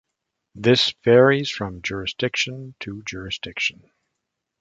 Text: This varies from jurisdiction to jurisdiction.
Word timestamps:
This 0.55 0.95
varies 1.03 1.51
from 1.51 1.83
jurisdiction 1.83 2.73
to 2.79 3.03
jurisdiction. 3.03 3.91